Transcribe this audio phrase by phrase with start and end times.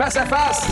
[0.00, 0.66] Face à face.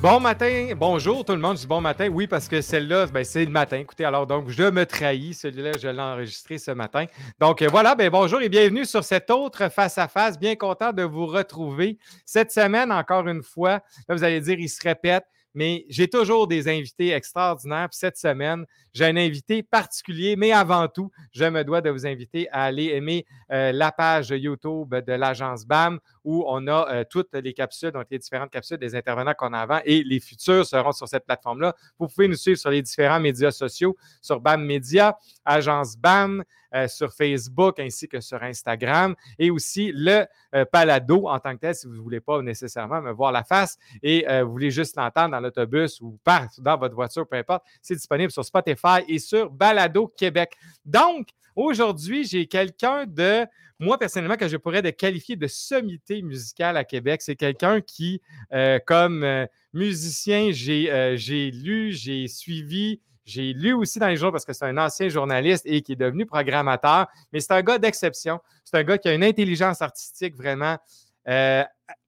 [0.00, 3.44] Bon matin, bonjour tout le monde, je bon matin, oui, parce que celle-là, ben, c'est
[3.44, 3.76] le matin.
[3.76, 7.04] Écoutez, alors donc, je me trahis, celui-là, je l'ai enregistré ce matin.
[7.38, 10.38] Donc euh, voilà, ben, bonjour et bienvenue sur cet autre face-à-face.
[10.38, 11.98] Bien content de vous retrouver.
[12.24, 16.46] Cette semaine, encore une fois, là, vous allez dire, il se répète, mais j'ai toujours
[16.46, 17.88] des invités extraordinaires.
[17.90, 22.48] Cette semaine, j'ai un invité particulier, mais avant tout, je me dois de vous inviter
[22.50, 27.34] à aller aimer euh, la page YouTube de l'agence BAM où on a euh, toutes
[27.34, 30.92] les capsules, donc les différentes capsules des intervenants qu'on a avant et les futurs seront
[30.92, 31.74] sur cette plateforme-là.
[31.98, 36.88] Vous pouvez nous suivre sur les différents médias sociaux, sur BAM Media, agence BAM, euh,
[36.88, 40.24] sur Facebook ainsi que sur Instagram et aussi le
[40.70, 43.78] Palado en tant que tel si vous ne voulez pas nécessairement me voir la face
[44.02, 46.18] et vous voulez juste l'entendre dans l'autobus ou
[46.58, 50.54] dans votre voiture, peu importe, c'est disponible sur Spotify et sur Balado Québec.
[50.84, 53.46] Donc, aujourd'hui, j'ai quelqu'un de,
[53.78, 57.22] moi personnellement, que je pourrais qualifier de sommité musicale à Québec.
[57.22, 58.20] C'est quelqu'un qui,
[58.52, 64.32] euh, comme euh, musicien, euh, j'ai lu, j'ai suivi, j'ai lu aussi dans les jours
[64.32, 67.78] parce que c'est un ancien journaliste et qui est devenu programmateur, mais c'est un gars
[67.78, 68.40] d'exception.
[68.64, 70.78] C'est un gars qui a une intelligence artistique vraiment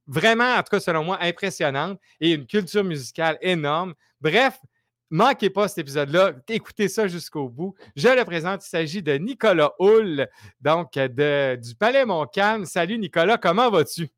[0.06, 3.94] vraiment, en tout cas selon moi, impressionnante et une culture musicale énorme.
[4.20, 4.58] Bref,
[5.14, 6.32] Manquez pas cet épisode-là.
[6.48, 7.76] Écoutez ça jusqu'au bout.
[7.94, 8.66] Je le présente.
[8.66, 10.28] Il s'agit de Nicolas Hull,
[10.60, 12.64] donc de, du Palais Montcalm.
[12.64, 14.08] Salut Nicolas, comment vas-tu?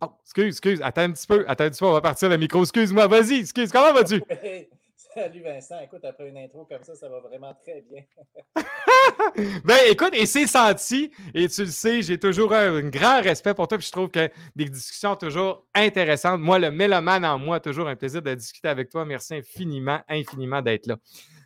[0.00, 0.80] Oh, excuse, excuse.
[0.80, 1.44] Attends un petit peu.
[1.48, 2.62] Attends un petit peu, on va partir le micro.
[2.62, 3.40] Excuse-moi, vas-y.
[3.40, 4.22] Excuse, comment vas-tu?
[4.96, 8.04] Salut Vincent, écoute, après une intro comme ça, ça va vraiment très bien.
[9.64, 13.68] ben écoute, et c'est senti, et tu le sais, j'ai toujours un, grand respect pour
[13.68, 16.40] toi, puis je trouve que des discussions toujours intéressantes.
[16.40, 19.04] Moi, le mélomane en moi, toujours un plaisir de discuter avec toi.
[19.04, 20.96] Merci infiniment, infiniment d'être là.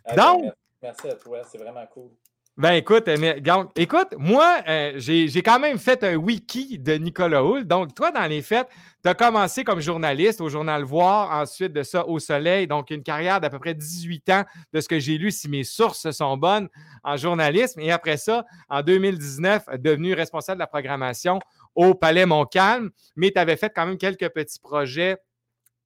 [0.04, 2.10] Ah, ben, Donc, merci à toi, c'est vraiment cool.
[2.56, 3.40] Ben écoute, mais,
[3.76, 7.64] écoute, moi, euh, j'ai quand même fait un wiki de Nicolas Hull.
[7.64, 8.68] Donc, toi, dans les faits,
[9.02, 13.02] tu as commencé comme journaliste au journal Voir, ensuite de ça au Soleil, donc une
[13.02, 14.44] carrière d'à peu près 18 ans
[14.74, 16.68] de ce que j'ai lu, si mes sources sont bonnes,
[17.02, 17.80] en journalisme.
[17.80, 21.38] Et après ça, en 2019, devenu responsable de la programmation
[21.74, 25.16] au Palais Montcalm, mais tu avais fait quand même quelques petits projets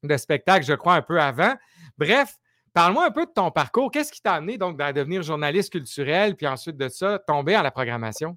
[0.02, 1.54] de spectacle, je crois, un peu avant.
[1.98, 2.34] Bref,
[2.74, 3.92] Parle-moi un peu de ton parcours.
[3.92, 7.62] Qu'est-ce qui t'a amené donc à devenir journaliste culturel, puis ensuite de ça, tomber à
[7.62, 8.36] la programmation?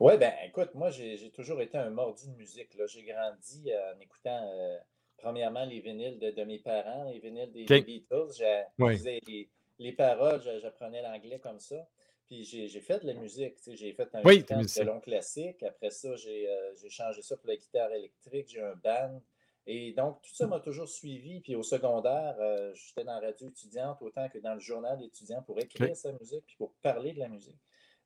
[0.00, 2.76] Oui, ben écoute, moi, j'ai toujours été un mordu de musique.
[2.88, 4.76] J'ai grandi en écoutant euh,
[5.18, 8.42] premièrement les vinyles de, mes parents, les vinyles des, Beatles.
[8.80, 9.48] Oui.
[9.78, 11.86] Les, paroles, j'apprenais l'anglais comme ça.
[12.26, 13.56] Puis j'ai fait de la musique.
[13.68, 15.62] J'ai fait un oui, violon classique.
[15.62, 18.48] Après ça, euh, j'ai changé ça pour la guitare électrique.
[18.48, 19.22] J'ai un band.
[19.66, 21.40] Et donc, tout ça m'a toujours suivi.
[21.40, 25.42] Puis au secondaire, euh, j'étais dans la radio étudiante autant que dans le journal étudiant
[25.42, 27.58] pour écrire sa musique puis pour parler de la musique.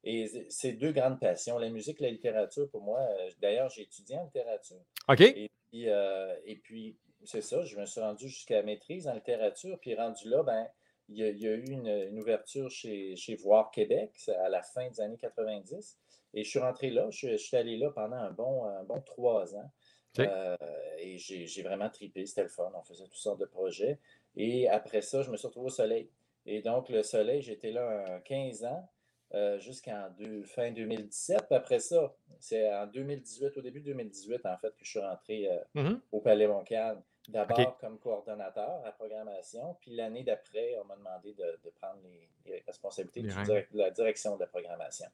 [0.04, 3.00] Et c'est deux grandes passions, la musique et la littérature pour moi.
[3.00, 4.80] Euh, d'ailleurs, j'ai étudié en littérature.
[5.08, 5.20] OK.
[5.20, 9.78] Et puis, euh, puis c'est ça, je me suis rendu jusqu'à la maîtrise en littérature.
[9.80, 10.68] Puis rendu là, ben,
[11.08, 15.18] il y, a, eu une, ouverture chez, chez Voir Québec à la fin des années
[15.18, 15.98] 90.
[16.34, 19.00] Et je suis rentré là, je, je suis allé là pendant un bon, un bon
[19.00, 19.70] trois ans.
[20.18, 20.56] Euh,
[20.98, 22.70] et j'ai vraiment tripé, c'était le fun.
[22.74, 23.98] On faisait toutes sortes de projets.
[24.36, 26.10] Et après ça, je me suis retrouvé au soleil.
[26.46, 28.88] Et donc, le soleil, j'étais là 15 ans.
[29.34, 30.08] Euh, jusqu'en
[30.44, 31.48] fin 2017.
[31.48, 35.00] Puis après ça, c'est en 2018, au début de 2018, en fait, que je suis
[35.00, 36.00] rentré euh, mm-hmm.
[36.12, 37.02] au Palais Montcalm.
[37.28, 42.00] D'abord comme coordonnateur à programmation, puis l'année d'après, on m'a demandé de, prendre
[42.46, 45.04] les, responsabilités de la direction de la programmation.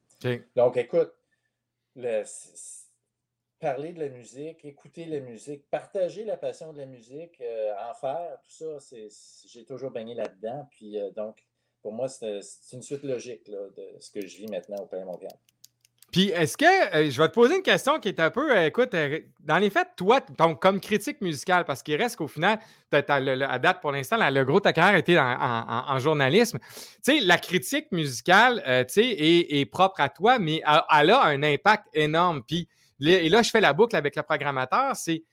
[0.55, 1.13] Donc, écoute,
[1.97, 2.23] le,
[3.65, 7.95] parler de la musique, écouter la musique, partager la passion de la musique, euh, en
[7.95, 8.97] faire, tout ça,
[9.47, 10.69] j'ai toujours baigné là-dedans.
[10.71, 11.39] Puis euh, donc,
[11.81, 12.43] pour moi, c'est
[12.75, 15.33] une suite logique de ce que je vis maintenant au Palais Montréal.
[16.13, 18.95] Puis, est-ce que euh, je vais te poser une question qui est un peu, écoute,
[19.41, 22.59] dans les faits, toi, donc, comme critique musicale, parce qu'il reste qu'au final,
[22.93, 26.59] à date pour l'instant, le gros ta carrière était en, journalisme.
[27.03, 30.63] Tu sais, la critique musicale, tu sais, est, est, propre à toi, mais
[30.93, 32.43] elle, a un impact énorme.
[32.47, 32.69] Puis,
[33.01, 34.95] et là, je fais la boucle avec le programmateur.
[34.97, 35.25] C'est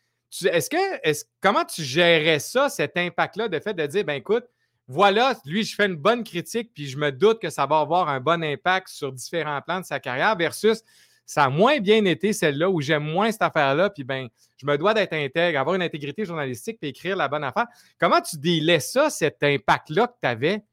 [0.45, 4.45] est-ce que est comment tu gérais ça, cet impact-là, de fait de dire, ben écoute,
[4.87, 8.09] voilà, lui, je fais une bonne critique, puis je me doute que ça va avoir
[8.09, 10.83] un bon impact sur différents plans de sa carrière, versus
[11.25, 14.27] ça a moins bien été celle-là où j'aime moins cette affaire-là, puis ben,
[14.57, 17.67] je me dois d'être intègre, avoir une intégrité journalistique, puis écrire la bonne affaire.
[17.99, 20.63] Comment tu délais ça, cet impact-là que tu avais?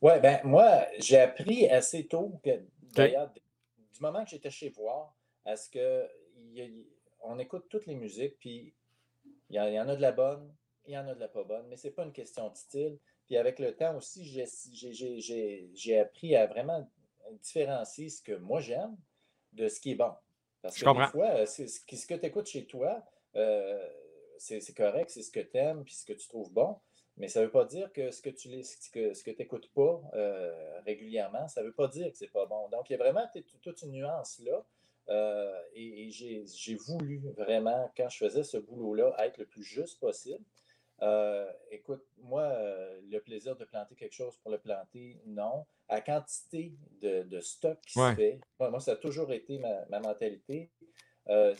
[0.00, 2.50] Oui, ben moi, j'ai appris assez tôt que,
[2.94, 5.14] d'ailleurs, du moment que j'étais chez Voir,
[5.46, 8.74] à ce qu'on écoute toutes les musiques, puis
[9.48, 10.54] il y, en a de la bonne,
[10.84, 12.56] il y en a de la pas bonne, mais ce n'est pas une question de
[12.56, 12.98] style.
[13.24, 14.24] Puis avec le temps aussi,
[15.74, 16.90] j'ai appris à vraiment
[17.40, 18.96] différencier ce que moi j'aime
[19.52, 20.12] de ce qui est bon.
[20.62, 23.04] Parce que des fois, ce que tu écoutes chez toi,
[24.38, 26.76] c'est correct, c'est ce que tu aimes, puis ce que tu trouves bon.
[27.16, 30.02] Mais ça ne veut pas dire que ce que tu ce n'écoutes pas
[30.84, 32.68] régulièrement, ça ne veut pas dire que ce n'est pas bon.
[32.68, 33.26] Donc, il y a vraiment
[33.62, 34.66] toute une nuance là.
[35.08, 40.44] Euh, et, j'ai voulu vraiment, quand je faisais ce boulot-là, être le plus juste possible.
[41.02, 45.66] Euh, écoute, moi, euh, le plaisir de planter quelque chose pour le planter, non.
[45.88, 50.70] À quantité de, stock qui se fait, moi, ça a toujours été ma, mentalité.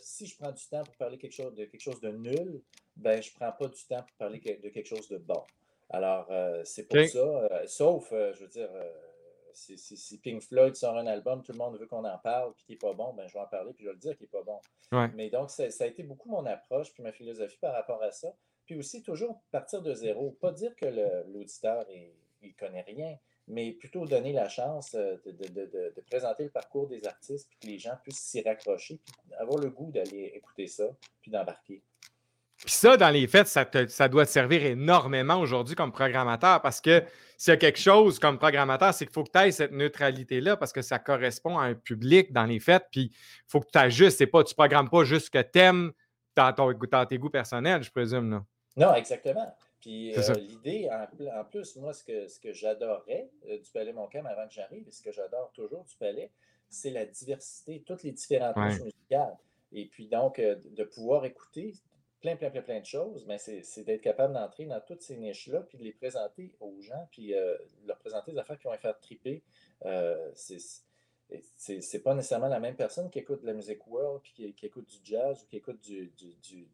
[0.00, 2.62] si je prends du temps pour parler quelque chose de quelque chose de nul,
[2.96, 5.44] ben je ne prends pas du temps pour parler de quelque chose de bon.
[5.90, 6.28] Alors,
[6.64, 8.70] c'est pour ça, sauf, je veux dire,
[9.56, 12.72] si, Pink Floyd sort un album, tout le monde veut qu'on en parle, puis qui
[12.72, 14.30] n'est pas bon, ben, je vais en parler, puis je vais le dire qu'il n'est
[14.30, 14.60] pas bon.
[15.14, 18.28] Mais donc, ça, a été beaucoup mon approche, puis ma philosophie par rapport à ça.
[18.66, 20.36] Puis aussi, toujours partir de zéro.
[20.40, 20.86] Pas dire que
[21.32, 22.12] l'auditeur, il
[22.42, 23.16] ne connaît rien,
[23.48, 27.78] mais plutôt donner la chance euh, de, présenter le parcours des artistes, puis que les
[27.78, 30.88] gens puissent s'y raccrocher, puis avoir le goût d'aller écouter ça,
[31.22, 31.82] puis d'embarquer.
[32.56, 36.80] Puis ça, dans les faits, ça, ça doit te servir énormément aujourd'hui comme programmateur parce
[36.80, 37.04] que
[37.36, 40.56] s'il y a quelque chose comme programmateur, c'est qu'il faut que tu aies cette neutralité-là
[40.56, 42.84] parce que ça correspond à un public dans les faits.
[42.90, 44.18] Puis il faut que tu ajustes.
[44.18, 45.92] C'est pas, tu ne programmes pas juste ce que tu aimes
[46.34, 48.30] dans, tes goûts personnels, je présume.
[48.30, 48.44] Là.
[48.76, 49.54] Non, exactement.
[49.80, 54.26] Puis euh, l'idée, en, plus, moi, ce que, ce que j'adorais euh, du Palais Montcalm
[54.26, 56.30] avant que j'arrive, et ce que j'adore toujours du Palais,
[56.68, 58.78] c'est la diversité, toutes les différentes ouais.
[58.82, 59.36] musicales.
[59.72, 61.74] Et puis donc, euh, de pouvoir écouter
[62.34, 65.78] plein, plein, plein, de choses, mais c'est d'être capable d'entrer dans toutes ces niches-là, puis
[65.78, 67.56] de les présenter aux gens, puis euh,
[67.86, 69.44] leur présenter des affaires qui vont les faire triper.
[69.84, 74.88] Euh, c'est pas nécessairement la même personne qui écoute la musique world, puis qui, écoute
[74.88, 76.12] du jazz ou qui écoute du,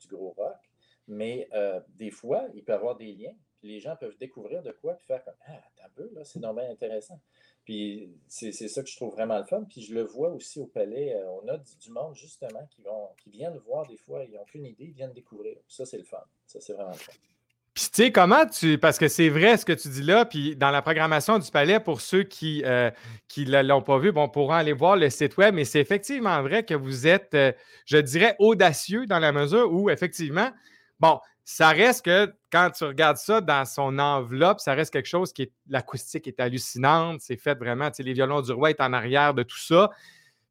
[0.09, 0.71] gros rock,
[1.09, 4.73] mais euh, des fois, il peut y avoir des liens, les gens peuvent découvrir de
[4.73, 7.21] quoi, puis faire comme Ah, t'as peu, là, c'est normal intéressant.
[7.65, 9.65] Puis c'est ça que je trouve vraiment le fun.
[9.69, 11.15] Puis je le vois aussi au palais.
[11.15, 14.45] Euh, on a du, monde, justement, qui, vont, qui viennent voir des fois, ils n'ont
[14.45, 15.57] qu'une idée, ils viennent découvrir.
[15.69, 16.23] ça, c'est le fun.
[16.47, 17.13] Ça, c'est vraiment le fun.
[17.75, 18.77] Puis, tu sais, comment tu.
[18.77, 21.81] Parce que c'est vrai ce que tu dis là, puis dans la programmation du palais,
[21.81, 22.91] pour ceux qui euh,
[23.39, 26.65] ne l'ont pas vu, bon, pourront aller voir le site web, mais c'est effectivement vrai
[26.65, 27.53] que vous êtes, euh,
[27.87, 30.51] je dirais, audacieux dans la mesure où, effectivement,
[31.01, 35.33] bon, ça reste que quand tu regardes ça dans son enveloppe, ça reste quelque chose
[35.33, 35.53] qui est.
[35.69, 37.21] L'acoustique est hallucinante.
[37.21, 37.91] C'est fait vraiment.
[37.99, 39.91] Les violons du roi est en arrière de tout ça.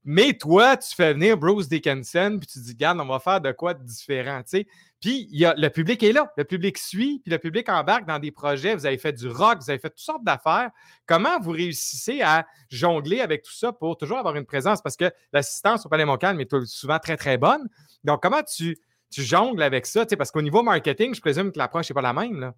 [0.04, 3.52] Mais toi, tu fais venir Bruce Dickinson, puis tu dis, regarde, on va faire de
[3.52, 4.42] quoi de différent.
[4.42, 4.68] Tu sais.
[5.00, 8.18] Puis y a, le public est là, le public suit, puis le public embarque dans
[8.18, 8.74] des projets.
[8.74, 10.72] Vous avez fait du rock, vous avez fait toutes sortes d'affaires.
[11.06, 14.82] Comment vous réussissez à jongler avec tout ça pour toujours avoir une présence?
[14.82, 17.68] Parce que l'assistance au Palais Montcalm est souvent très, très bonne.
[18.04, 18.78] Donc, comment tu,
[19.12, 20.06] tu jongles avec ça?
[20.18, 22.40] Parce qu'au niveau marketing, je présume que l'approche n'est pas la même.
[22.40, 22.56] Là.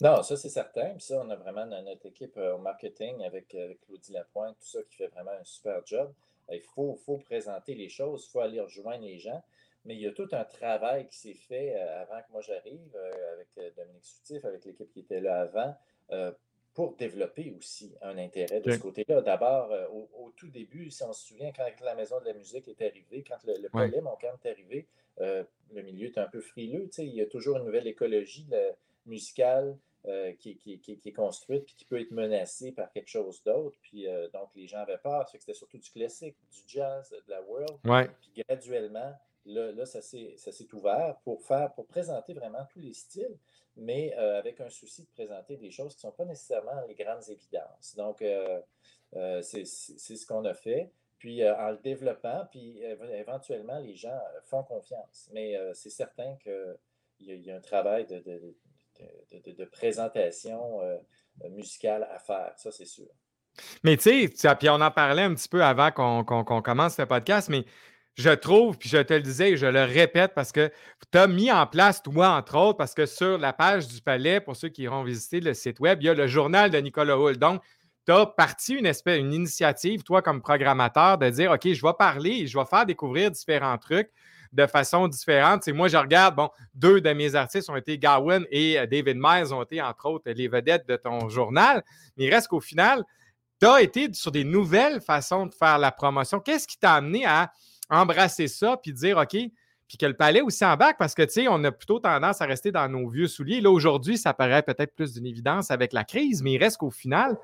[0.00, 0.90] Non, ça, c'est certain.
[0.90, 4.66] Puis ça, on a vraiment notre équipe euh, au marketing avec, avec Claudie Lapointe, tout
[4.66, 6.12] ça qui fait vraiment un super job.
[6.50, 9.42] Il faut, faut présenter les choses, il faut aller rejoindre les gens.
[9.84, 12.94] Mais il y a tout un travail qui s'est fait euh, avant que moi j'arrive,
[12.94, 15.76] euh, avec Dominique Soutif, avec l'équipe qui était là avant,
[16.74, 19.20] pour développer aussi un intérêt de ce côté-là.
[19.20, 22.82] D'abord, au, tout début, si on se souvient, quand la Maison de la musique est
[22.82, 24.86] arrivée, quand le, le palais, mon camp est arrivé,
[25.20, 26.88] euh, le milieu est un peu frileux.
[26.98, 28.46] Il y a toujours une nouvelle écologie
[29.06, 29.76] musicale
[30.06, 30.58] euh, qui,
[31.04, 33.76] est construite puis qui peut être menacée par quelque chose d'autre.
[33.82, 35.28] Puis euh, donc, les gens avaient peur.
[35.28, 37.78] C'était surtout du classique, du jazz, de la world.
[38.20, 39.12] Puis graduellement,
[39.46, 43.36] là, ça s'est ouvert pour faire, pour présenter vraiment tous les styles,
[43.76, 47.28] mais avec un souci de présenter des choses qui ne sont pas nécessairement les grandes
[47.28, 47.94] évidences.
[47.96, 48.22] Donc,
[49.42, 50.90] c'est ce qu'on a fait
[51.22, 52.82] puis euh, en le développant, puis
[53.16, 55.30] éventuellement, les gens euh, font confiance.
[55.32, 60.80] Mais euh, c'est certain qu'il y, a un travail de, présentation
[61.50, 63.06] musicale à faire, ça c'est sûr.
[63.84, 67.48] Mais tu sais, puis on en parlait un petit peu avant qu'on commence ce podcast,
[67.48, 67.64] mais
[68.16, 70.72] je trouve, puis je te le disais je le répète parce que
[71.12, 74.40] tu as mis en place, toi, entre autres, parce que sur la page du Palais,
[74.40, 77.16] pour ceux qui iront visiter le site web, il y a le journal de Nicolas
[77.16, 77.36] Hull.
[77.36, 77.62] Donc,
[78.06, 81.94] tu as parti une, espèce, une initiative, toi, comme programmateur, de dire OK, je vais
[81.98, 84.10] parler je vais faire découvrir différents trucs
[84.52, 85.62] de façon différente.
[85.62, 89.16] C'est moi, je regarde, bon, deux de mes artistes ont été Gawain et euh, David
[89.18, 91.82] Myers ont été, entre autres, les vedettes de ton journal.
[92.16, 93.02] Mais il reste qu'au final,
[93.60, 96.38] tu as été sur des nouvelles façons de faire la promotion.
[96.40, 97.50] Qu'est-ce qui t'a amené à
[97.88, 101.32] embrasser ça puis dire OK, puis que le palais aussi en bac, parce que, tu
[101.32, 103.60] sais, on a plutôt tendance à rester dans nos vieux souliers.
[103.60, 106.90] Là, aujourd'hui, ça paraît peut-être plus d'une évidence avec la crise, mais il reste qu'au
[106.90, 107.36] final,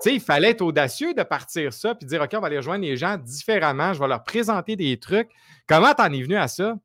[0.00, 2.84] sais, il fallait être audacieux de partir ça puis dire OK, on va aller rejoindre
[2.84, 5.30] les gens différemment, je vais leur présenter des trucs.
[5.66, 6.78] Comment t'en es venu à ça?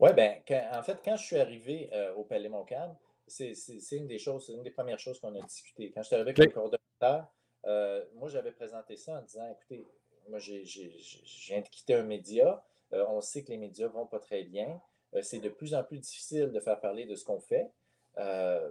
[0.00, 0.36] Oui, bien,
[0.72, 2.94] en fait, quand je suis arrivé euh, au Palais Montcalm,
[3.26, 3.54] c'est
[3.92, 5.90] une des choses, c'est une des premières choses qu'on a discutées.
[5.92, 7.32] Quand je suis arrivé avec le coordonnateur,
[7.66, 9.86] euh, moi, j'avais présenté ça en disant écoutez,
[10.28, 10.64] moi, j'ai
[11.46, 12.62] viens de quitter un média.
[12.92, 14.80] on sait que les médias ne vont pas très bien.
[15.22, 17.70] c'est de plus en plus difficile de faire parler de ce qu'on fait.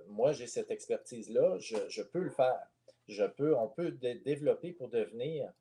[0.08, 2.60] moi, j'ai cette expertise-là, je, peux le faire.
[3.08, 5.52] Je peux, on peut développer pour devenir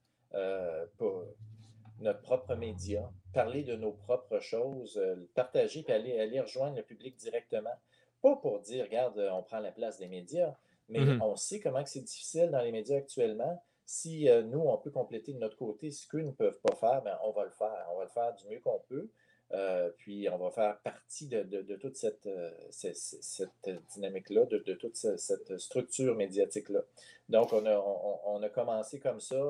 [1.99, 5.01] notre propre média, parler de nos propres choses,
[5.35, 7.75] partager, puis aller, aller rejoindre le public directement.
[8.23, 10.57] Pas pour dire, regarde, on prend la place des médias,
[10.89, 13.63] mais mmh on sait comment c'est difficile dans les médias actuellement.
[13.85, 17.03] Si euh, nous, on peut compléter de notre côté ce qu'eux ne peuvent pas faire,
[17.03, 17.87] ben, on va le faire.
[17.93, 19.11] On va le faire du mieux qu'on peut.
[19.55, 25.59] Euh, puis on va faire partie de, toute cette, euh, cette, dynamique-là, de, toute cette
[25.59, 26.81] structure médiatique-là.
[27.29, 29.41] Donc, on a, commencé comme ça,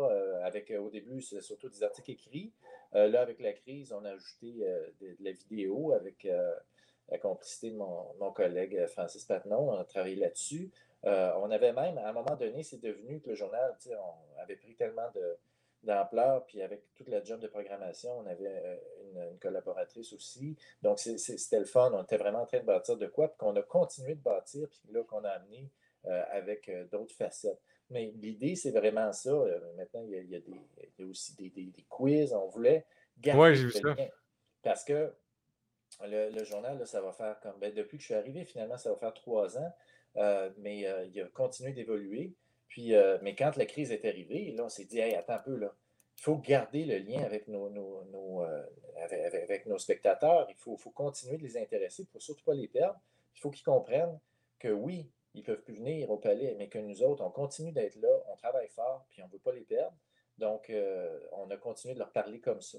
[0.45, 2.53] avec au début, c'est surtout des articles écrits.
[2.93, 4.65] là, avec la crise, on a ajouté
[5.01, 6.27] de, la vidéo avec
[7.09, 9.71] la complicité de mon, collègue Francis Patnon.
[9.71, 10.71] On a travaillé là-dessus.
[11.05, 14.57] Euh, on avait même, à un moment donné, c'est devenu que le journal, on avait
[14.57, 15.11] pris tellement
[15.83, 20.57] d'ampleur, puis avec toute la job de programmation, on avait euh, une, collaboratrice aussi.
[20.83, 21.91] Donc, c'était le fun.
[21.95, 24.69] On était vraiment en train de bâtir de quoi, puis qu'on a continué de bâtir,
[24.69, 25.71] puis là, qu'on a amené
[26.07, 27.61] euh, avec d'autres facettes.
[27.91, 29.33] Mais l'idée, c'est vraiment ça.
[29.77, 32.33] maintenant, il y, a, aussi des, quiz.
[32.33, 32.87] On voulait
[33.19, 34.09] garder le lien.
[34.63, 35.13] Parce que
[36.01, 37.59] le, journal, ça va faire comme.
[37.59, 39.73] Ben, depuis que je suis arrivé, finalement, ça va faire trois ans.
[40.17, 42.35] Euh, mais euh, il a continué d'évoluer.
[42.73, 45.39] Puis, euh, mais quand la crise est arrivée, là, on s'est dit, hey, attends un
[45.41, 45.75] peu, là.
[46.17, 47.67] Il faut garder le lien avec nos,
[48.97, 50.47] avec, nos spectateurs.
[50.49, 52.99] Il faut, faut, continuer de les intéresser pour surtout pas les perdre.
[53.37, 54.19] Il faut qu'ils comprennent
[54.59, 57.73] que oui, ils ne peuvent plus venir au palais, mais que nous autres, on continue
[57.73, 59.95] d'être là, on travaille fort, puis on ne veut pas les perdre.
[60.39, 60.73] Donc,
[61.33, 62.79] on a continué de leur parler comme ça.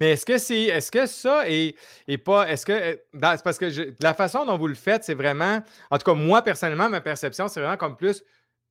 [0.00, 1.76] Mais est-ce que c'est est-ce que ça est,
[2.24, 5.98] pas est-ce que euh, parce que la façon dont vous le faites, c'est vraiment en
[5.98, 8.22] tout cas moi personnellement ma perception c'est vraiment comme plus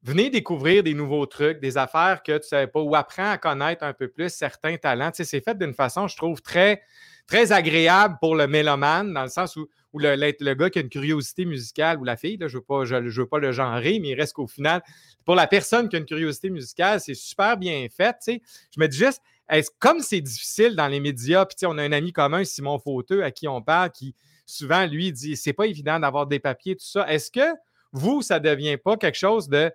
[0.03, 3.37] venez découvrir des nouveaux trucs, des affaires que tu ne savais pas ou apprends à
[3.37, 5.11] connaître un peu plus certains talents.
[5.11, 6.81] Tu sais, c'est fait d'une façon je trouve très
[7.25, 10.89] très agréable pour le mélomane dans le sens où, le, le, gars qui a une
[10.89, 14.15] curiosité musicale ou la fille, là, je ne veux, veux pas le genrer, mais il
[14.15, 14.81] reste qu'au final,
[15.23, 18.13] pour la personne qui a une curiosité musicale, c'est super bien fait.
[18.13, 18.41] Tu sais.
[18.75, 21.91] Je me dis juste, est-ce, comme c'est difficile dans les médias, puis on a un
[21.91, 25.99] ami commun, Simon Fauteux, à qui on parle, qui souvent, lui, dit c'est pas évident
[25.99, 27.07] d'avoir des papiers, tout ça.
[27.07, 27.55] Est-ce que
[27.91, 29.71] vous, ça ne devient pas quelque chose de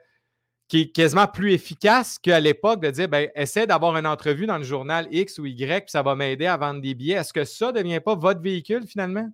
[0.69, 4.59] qui est quasiment plus efficace qu'à l'époque de dire ben, essaie d'avoir une entrevue dans
[4.59, 7.17] le journal X ou Y, puis ça va m'aider à vendre des billets.
[7.17, 9.29] Est-ce que ça ne devient pas votre véhicule finalement?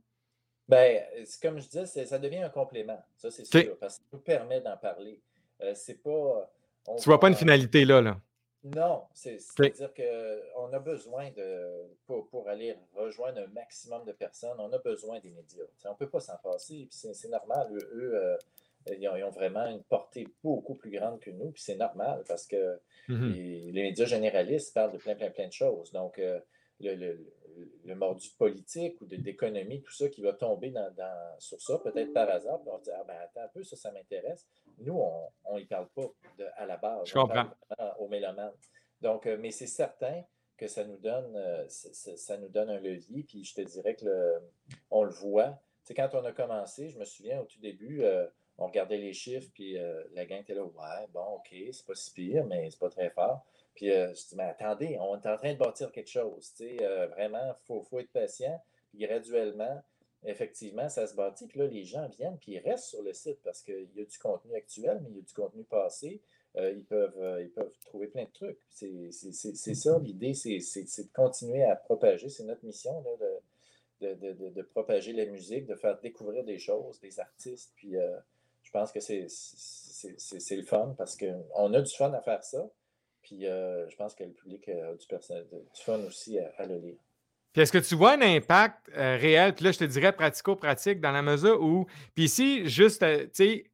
[0.69, 1.01] Bien,
[1.43, 2.99] comme je disais, ça devient un complément.
[3.19, 5.21] Ça, c'est sûr, parce que ça nous permet d'en parler.
[5.61, 6.51] Euh, c'est pas.
[6.87, 8.17] tu ne vois pas une finalité là, là.
[8.65, 14.79] Non, c'est-à-dire qu'on a besoin de, pour, aller rejoindre un maximum de personnes, on a
[14.79, 15.65] besoin des médias.
[15.85, 17.69] on ne peut pas s'en passer, puis c'est normal.
[17.75, 18.39] Eux, euh,
[18.87, 22.81] ils, ont, vraiment une portée beaucoup plus grande que nous, puis c'est normal parce que
[23.09, 25.93] mmh les, médias généralistes parlent de plein, plein, plein de choses.
[25.93, 26.41] Donc, euh,
[26.81, 27.33] le,
[27.85, 30.93] le mordu politique ou d'économie, tout ça qui va tomber dans,
[31.39, 32.61] sur ça, peut-être par hasard.
[32.67, 34.47] on va dire, ah ben attends un peu, ça, ça m'intéresse.
[34.79, 35.01] Nous,
[35.45, 36.13] on n'y parle pas
[36.57, 37.09] à la base.
[37.09, 37.47] Je comprends.
[37.99, 38.53] Au mélomane.
[39.01, 40.23] Donc, euh, mais c'est certain
[40.57, 43.25] que ça nous donne, euh, ça nous donne un levier.
[43.25, 44.41] Puis je te dirais que le,
[44.91, 45.61] on le voit.
[45.83, 48.27] c'est quand on a commencé, je me souviens au tout début, euh,
[48.59, 49.77] on regardait les chiffres, puis
[50.13, 53.11] la gang était là, ouais, bon, OK, c'est pas si pire, mais c'est pas très
[53.11, 53.45] fort.
[53.75, 56.53] Puis euh, je dis, mais attendez, on est en train de bâtir quelque chose.
[56.61, 58.63] Euh, vraiment, il faut, faut, être patient.
[58.89, 59.83] Puis graduellement,
[60.25, 61.47] effectivement, ça se bâtit.
[61.47, 64.05] Puis là, les gens viennent, puis ils restent sur le site parce qu'il y a
[64.05, 66.21] du contenu actuel, mais il y a du contenu passé.
[66.57, 68.61] Euh, ils, peuvent, ils peuvent trouver plein de trucs.
[68.71, 72.29] C'est ça, l'idée, c'est de continuer à propager.
[72.29, 73.05] C'est notre mission
[74.01, 77.73] de, de, de, de, propager la musique, de faire découvrir des choses, des artistes.
[77.75, 77.97] Puis
[78.65, 82.67] je pense que c'est le fun parce qu'on a du fun à faire ça.
[83.23, 85.07] Puis euh, je pense que le public a du,
[85.85, 86.97] fun aussi à, le lire.
[87.53, 91.01] Puis est-ce que tu vois un impact euh, réel, puis là, je te dirais pratico-pratique,
[91.01, 93.65] dans la mesure où, puis ici, juste, euh, tu sais,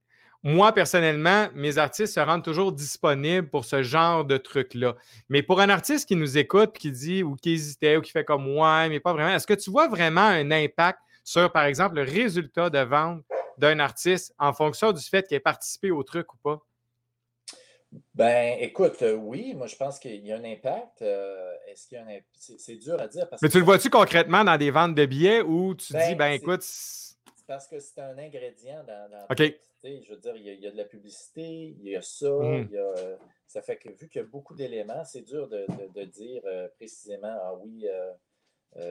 [0.43, 4.97] moi, personnellement, mes artistes se rendent toujours disponibles pour ce genre de truc-là.
[5.29, 8.25] Mais pour un artiste qui nous écoute, qui dit, ou qui hésitait, ou qui fait
[8.25, 11.97] comme ouais, mais pas vraiment, est-ce que tu vois vraiment un impact sur, par exemple,
[11.97, 13.23] le résultat de vente
[13.61, 16.61] d'un artiste en fonction du fait qu'il ait participé au truc ou pas?
[18.15, 21.03] Ben, écoute, euh, oui, moi je pense qu'il y a un impact.
[21.03, 23.29] Euh, est-ce qu'il y a un C'est dur à dire.
[23.29, 26.17] Parce Mais tu le vois-tu concrètement dans des ventes de billets ou tu dis, ben,
[26.17, 26.65] ben écoute.
[27.49, 29.11] Parce que c'est un ingrédient dans.
[29.11, 29.43] dans OK.
[29.83, 32.69] je veux dire, il y, a, de la publicité, il y a ça, mmh.
[32.71, 33.17] il y a, euh,
[33.49, 36.43] ça fait que vu qu'il y a beaucoup d'éléments, c'est dur de, de, dire
[36.77, 37.89] précisément, ah oui,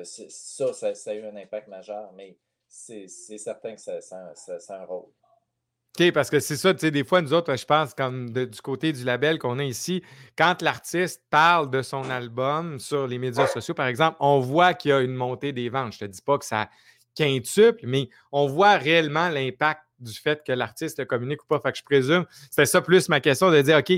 [0.03, 2.35] ça, ça, a eu un impact majeur, mais
[2.69, 4.87] c'est certain que ça, ça, ça.
[4.89, 8.61] OK, parce que c'est ça, tu sais, des fois, nous autres, je pense, comme du
[8.61, 10.03] côté du label qu'on a ici,
[10.37, 14.89] quand l'artiste parle de son album sur les médias sociaux, par exemple, on voit qu'il
[14.89, 15.93] y a une montée des ventes.
[15.93, 16.69] Je ne te dis pas que ça
[17.15, 21.59] quintuple, mais on voit réellement l'impact du fait que l'artiste communique ou pas.
[21.59, 23.91] Fait que je présume, c'était ça plus ma question de dire, OK,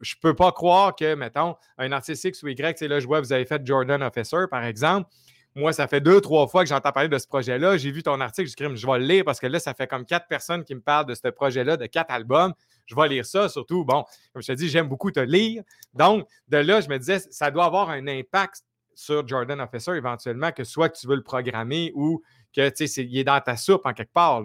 [0.00, 3.32] je peux pas croire que, mettons, un artiste X ou Y, là, je vois, vous
[3.32, 5.08] avez fait Jordan Officer, par exemple.
[5.56, 7.76] Moi, ça fait deux, trois fois que j'entends parler de ce projet-là.
[7.76, 10.04] J'ai vu ton article, je je vais le lire parce que là, ça fait comme
[10.04, 12.52] quatre personnes qui me parlent de ce projet-là, de quatre albums.
[12.86, 15.62] Je vais lire ça, surtout, bon, comme je te dis, j'aime beaucoup te lire.
[15.92, 20.50] Donc, de là, je me disais, ça doit avoir un impact sur Jordan Officer éventuellement,
[20.50, 22.20] que soit que tu veux le programmer ou
[22.54, 24.42] que, tu sais, il est dans ta soupe en quelque part.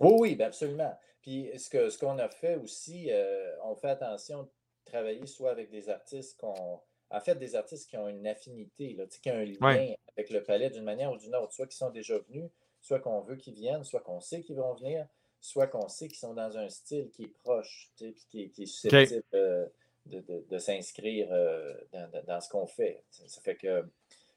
[0.00, 0.98] Oui, oui, ben, absolument.
[1.20, 4.48] Puis ce qu'on ce qu'on a fait aussi, euh, on fait attention de
[4.86, 6.80] travailler soit avec des artistes qu'on
[7.10, 10.42] en fait, des artistes qui ont une affinité, là, qui ont un lien avec le
[10.42, 12.48] palais d'une manière ou d'une autre, soit qui sont déjà venus,
[12.80, 15.06] soit qu'on veut qu'ils viennent, soit qu'on sait qu'ils vont venir,
[15.40, 18.66] soit qu'on sait qu'ils sont dans un style qui est proche, puis qui, qui, est
[18.66, 19.66] susceptible euh,
[20.06, 23.02] de, de, s'inscrire euh, dans, dans, ce qu'on fait.
[23.10, 23.84] Ça fait que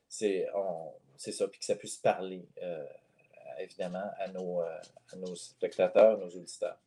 [0.08, 0.48] c'est
[1.18, 2.86] ça, puis que ça puisse parler, euh,
[3.60, 6.80] évidemment, à nos, à nos spectateurs, nos auditeurs.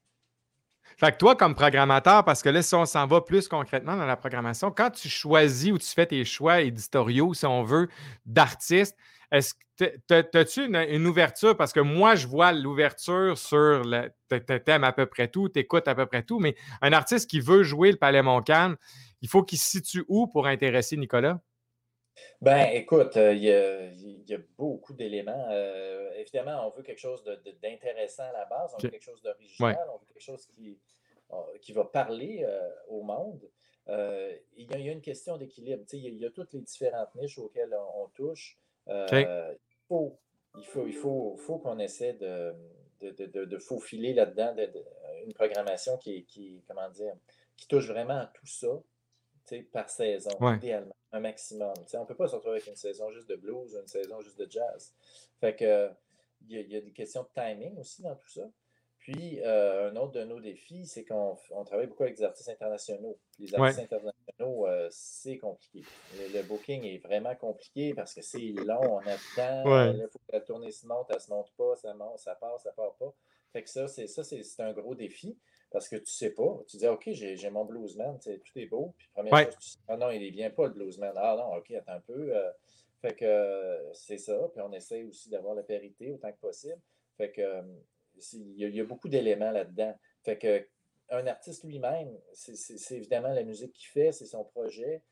[0.97, 4.07] Fait que toi, comme programmateur, parce que là, si on s'en va plus concrètement dans
[4.07, 7.89] la programmation, quand tu choisis ou tu fais tes choix éditoriaux, si on veut,
[8.25, 8.97] d'artistes,
[9.31, 11.57] est-ce que as-tu une, ouverture?
[11.57, 14.11] Parce que moi, je vois l'ouverture sur le.
[14.31, 17.29] Tu aimes à peu près tout, tu écoutes à peu près tout, mais un artiste
[17.29, 18.77] qui veut jouer le Palais Montcalm,
[19.21, 21.41] il faut qu'il se situe où pour intéresser Nicolas?
[22.41, 25.49] Ben, écoute, euh, il y, a, beaucoup d'éléments.
[25.51, 27.25] Euh, évidemment, on veut quelque chose
[27.63, 30.79] d'intéressant à la base, on veut quelque chose d'original, on veut quelque chose qui,
[31.33, 32.47] euh, qui va parler
[32.89, 33.49] au monde.
[33.89, 35.85] il, y a, une question d'équilibre.
[35.93, 38.59] Il, y a toutes les différentes niches auxquelles on, touche.
[38.87, 39.57] Il
[39.89, 40.19] faut,
[40.59, 42.55] il faut, il faut, faut qu'on essaie de,
[43.01, 44.55] de, faufiler là-dedans
[45.25, 47.15] une programmation qui, qui, comment dire,
[47.57, 48.81] qui touche vraiment à tout ça
[49.73, 51.75] par saison, idéalement, un maximum.
[51.95, 54.21] on ne peut pas se retrouver avec une saison juste de blues ou une saison
[54.21, 54.95] juste de jazz.
[55.41, 55.91] Fait que
[56.49, 58.49] il y, a des questions de timing aussi dans tout ça.
[58.99, 63.19] Puis, euh, un autre de nos défis, c'est qu'on travaille beaucoup avec des artistes internationaux.
[63.39, 65.85] Les artistes internationaux, euh, c'est compliqué.
[66.35, 70.41] Le, booking est vraiment compliqué parce que c'est long, on attend, il faut que la
[70.41, 73.15] tournée se monte, elle ne se monte pas, ça monte, ça part, ça part pas.
[73.53, 75.39] Fait que ça, c'est ça, c'est un gros défi
[75.71, 76.63] parce que tu sais pas.
[76.69, 78.95] Tu dis, OK, j'ai mon bluesman, tout est beau.
[78.99, 81.13] Puis première chose, tu dis, ah non, il est bien pas le bluesman.
[81.17, 82.37] Ah non, OK, attends un peu.
[82.37, 82.51] Euh,
[83.01, 84.49] fait que euh, c'est ça.
[84.53, 86.81] Puis on essaie aussi d'avoir la parité autant que possible.
[87.17, 87.63] Fait que euh,
[88.33, 89.95] il y, a beaucoup d'éléments là-dedans.
[90.25, 90.67] Fait que
[91.11, 95.03] un artiste lui-même, c'est évidemment la musique qu'il fait, c'est son projet.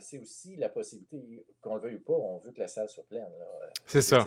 [0.00, 3.06] c'est aussi la possibilité, qu'on le veuille ou pas, on veut que la salle soit
[3.06, 3.32] pleine.
[3.86, 4.26] C'est ça.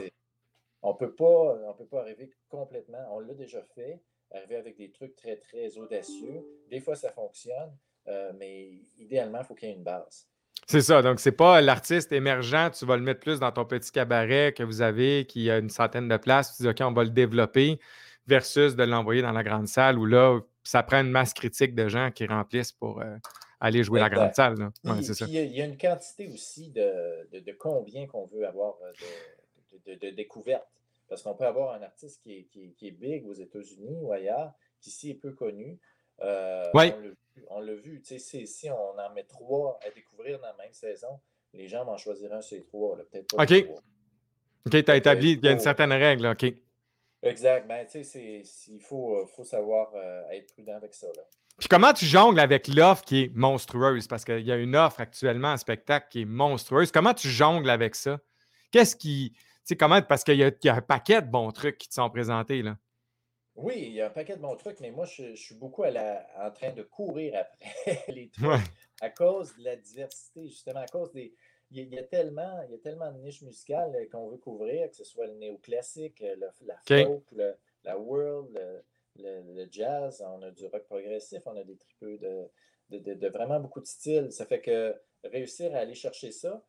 [0.81, 3.05] On ne peut pas arriver complètement.
[3.11, 3.99] On l'a déjà fait
[4.35, 6.45] arriver avec des trucs très, très audacieux.
[6.69, 7.75] Des fois, ça fonctionne,
[8.07, 8.69] euh, mais
[8.99, 10.27] idéalement, il faut qu'il y ait une base.
[10.67, 11.01] C'est ça.
[11.01, 14.63] Donc, c'est pas l'artiste émergent, tu vas le mettre plus dans ton petit cabaret que
[14.63, 17.79] vous avez, qui a une centaine de places, tu dis, OK, on va le développer,
[18.27, 21.87] versus de l'envoyer dans la grande salle où là, ça prend une masse critique de
[21.87, 23.17] gens qui remplissent pour euh,
[23.59, 24.55] aller jouer la grande salle.
[24.83, 28.91] il, y a, une quantité aussi de, de, combien qu'on veut avoir euh,
[29.85, 30.67] de, de découvertes.
[31.07, 34.89] Parce qu'on peut avoir un artiste qui est, qui, big aux États-Unis ou ailleurs, qui
[34.89, 35.79] ici est peu connu.
[36.21, 36.63] Euh,
[37.49, 38.01] on l'a vu.
[38.03, 41.19] Si, on en met trois à découvrir dans la même saison,
[41.53, 42.97] les gens vont choisir un sur les trois.
[42.97, 43.79] Peut-être pas OK.
[44.67, 46.25] OK, tu as établi, il y a une certaine règle.
[46.27, 46.45] OK.
[47.21, 47.67] Exact.
[47.67, 51.07] Ben, tu sais, il faut, euh, faut savoir euh, être prudent avec ça.
[51.15, 51.23] Là.
[51.57, 54.07] Puis comment tu jongles avec l'offre qui est monstrueuse?
[54.07, 56.91] Parce qu'il y a une offre actuellement en spectacle qui est monstrueuse.
[56.91, 58.19] Comment tu jongles avec ça?
[58.71, 59.33] Qu'est-ce qui
[59.65, 62.61] sais, comment, parce qu'il y, a un paquet de bons trucs qui te sont présentés,
[62.61, 62.77] là.
[63.55, 65.91] Oui, il y a un paquet de bons trucs, mais moi, je, suis beaucoup à
[65.91, 68.49] la, en train de courir après les trucs
[69.01, 71.33] à cause de la diversité, justement, à cause des.
[71.71, 74.87] Il y, a, tellement, il y a tellement de niches musicales euh, qu'on veut couvrir,
[74.89, 77.23] que ce soit le néoclassique, euh, le, la folk,
[77.83, 78.55] la world,
[79.17, 82.49] le, jazz, on a du rock progressif, on a des tripeux de,
[82.91, 84.31] de, de, vraiment beaucoup de styles.
[84.31, 86.63] Ça fait que réussir à aller chercher ça,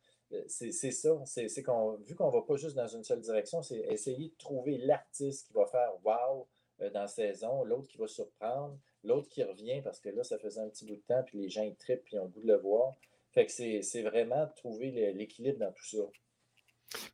[0.47, 1.09] c'est ça.
[1.25, 4.35] C'est qu'on, vu qu'on ne va pas juste dans une seule direction, c'est essayer de
[4.37, 6.47] trouver l'artiste qui va faire wow
[6.81, 10.61] euh, dans saison, l'autre qui va surprendre, l'autre qui revient parce que là, ça faisait
[10.61, 12.41] un petit bout de temps, puis les gens ils trippent, puis ils ont le goût
[12.41, 12.93] de le voir.
[13.31, 16.03] Fait que c'est vraiment de trouver l'équilibre dans tout ça.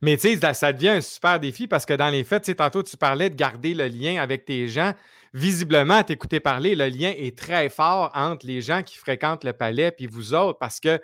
[0.00, 2.96] Mais tu sais, ça devient un super défi parce que dans les faits, tantôt tu
[2.96, 4.94] parlais de garder le lien avec tes gens.
[5.32, 9.90] Visiblement, t'écouter parler, le lien est très fort entre les gens qui fréquentent le palais
[9.90, 11.00] puis vous autres parce que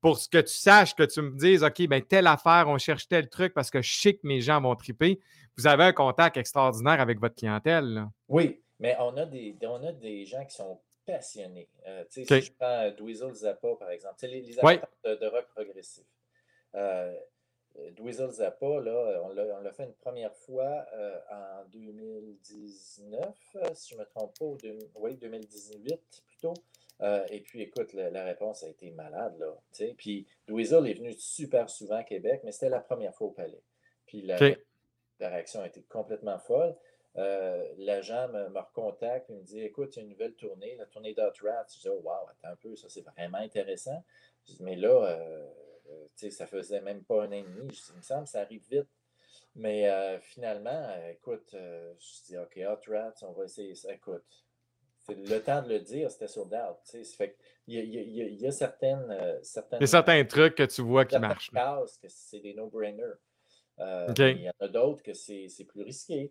[0.00, 3.06] pour ce que tu saches, que tu me dises, OK, ben telle affaire, on cherche
[3.08, 5.20] tel truc parce que je sais que mes gens vont triper.
[5.56, 8.06] Vous avez un contact extraordinaire avec votre clientèle.
[8.28, 11.68] Oui, Mais on a des, on a des gens qui sont passionnés.
[11.86, 16.04] Euh, si je prends Dweezil Zappa, par exemple, les, les de, rock progressif.
[16.74, 17.14] Euh,
[17.92, 24.00] Dweezil Zappa, là, on l'a fait une première fois euh, en 2019, si je ne
[24.00, 26.54] me trompe pas, oui, 2018 plutôt.
[27.02, 29.56] Euh, et puis, écoute, la, réponse a été malade, là.
[29.96, 33.62] Puis, Dweezil est venu super souvent à Québec, mais c'était la première fois au Palais.
[34.06, 34.36] Puis, la,
[35.18, 36.76] réaction a été complètement folle.
[37.16, 40.76] Euh, l'agent me, me, recontacte et me dit Écoute, il y a une nouvelle tournée,
[40.76, 41.66] la tournée d'Hot Rats.
[41.74, 44.04] Je dis Oh, wow, attends un peu, ça c'est vraiment intéressant.
[44.46, 45.48] Je dis Mais là, euh,
[46.14, 47.68] sais, ça faisait même pas un an et demi.
[47.74, 48.88] Je dis Il me semble ça arrive vite.
[49.56, 53.92] Mais finalement, écoute, je dis OK, Hot Rats, on va essayer ça.
[53.92, 54.24] Écoute,
[55.14, 56.78] le temps de le dire, c'était sold out.
[57.16, 59.84] Fait il, y a, il, y a, il y a certaines, euh, certaines, Il y
[59.84, 61.50] a certains trucs que tu vois qui marchent.
[61.50, 63.18] que c'est des no-brainers.
[63.78, 66.30] Euh, il y en a d'autres que c'est plus risqué,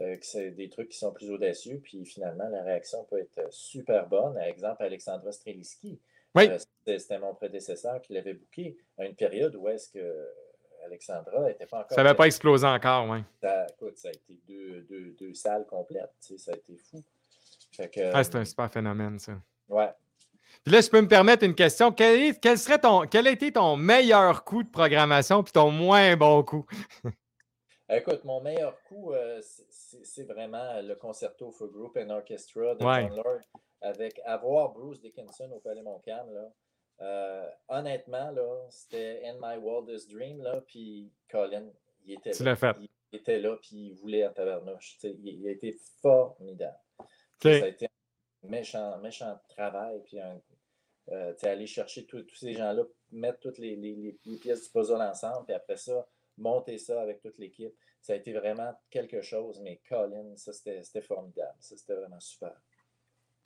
[0.00, 3.52] euh, que c'est des trucs qui sont plus audacieux, puis finalement, la réaction peut être
[3.52, 4.34] super bonne.
[4.34, 6.00] Par exemple, Alexandra Streliski.
[6.34, 6.48] Oui.
[6.86, 10.28] C'était mon prédécesseur qui l'avait booké à une période où est-ce que
[10.84, 11.94] Alexandra n'était pas encore.
[11.94, 13.18] Ça n'avait pas explosé encore, oui.
[13.40, 16.10] Ça, écoute, ça a été deux, deux, deux salles complètes.
[16.20, 17.02] Ça a été fou
[18.12, 19.32] ah, c'est un super phénomène, ça.
[19.68, 19.90] Ouais.
[20.62, 21.92] Puis là, je peux me permettre une question.
[21.92, 26.16] Quel, quel, serait ton, quel a été ton meilleur coup de programmation puis ton moins
[26.16, 26.66] bon coup?
[27.90, 33.14] Écoute, mon meilleur coup, euh, c'est vraiment le concerto for group and orchestra de John
[33.14, 33.40] Lord
[33.82, 36.32] avec avoir Bruce Dickinson au Palais Montcalm.
[36.32, 36.52] Là.
[37.02, 41.66] Euh, honnêtement, là, c'était In My Wildest Dream, là, puis Colin,
[42.06, 42.56] il était là.
[42.56, 42.76] Fait.
[42.80, 44.96] Il, était là, puis il voulait en tavernouche.
[45.02, 46.78] Il, il a été formidable.
[47.44, 50.00] Ça a été un méchant, méchant travail.
[50.04, 50.18] Puis
[51.10, 55.54] euh, aller chercher tous ces gens-là, mettre toutes les, les, pièces du puzzle ensemble, puis
[55.54, 56.06] après ça,
[56.38, 57.74] monter ça avec toute l'équipe.
[58.00, 61.56] Ça a été vraiment quelque chose, mais Colin, ça c'était formidable.
[61.60, 62.54] Ça c'était vraiment super.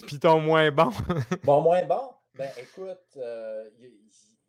[0.07, 0.91] Puis ton moins bon.
[1.45, 3.69] Mon moins bon, ben écoute, euh,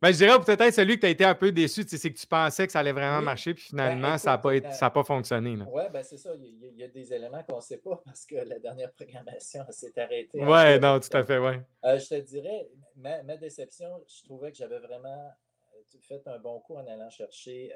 [0.02, 2.26] ben, je dirais peut-être celui que tu as été un peu déçu, c'est que tu
[2.26, 5.58] pensais que ça allait vraiment marcher, puis ben, finalement, ça n'a pas, euh, pas fonctionné.
[5.70, 6.32] Oui, ben c'est ça.
[6.36, 10.00] Il y, a, des éléments qu'on ne sait pas parce que la dernière programmation s'est
[10.00, 10.40] arrêtée.
[10.42, 11.56] Oui, non, tout à fait, oui.
[11.84, 15.34] Euh, je te dirais, ma, déception, je trouvais que j'avais vraiment
[15.76, 17.74] euh, fait un bon coup en allant chercher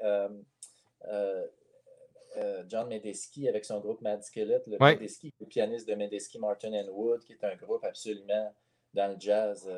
[2.68, 7.22] John Medeski avec son groupe Mad Skillet, le le pianiste de Medeski Martin and Wood,
[7.22, 8.54] qui est un groupe absolument
[8.94, 9.70] dans le jazz.